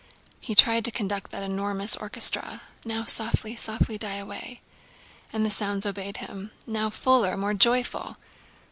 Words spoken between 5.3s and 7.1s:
and the sounds obeyed him. "Now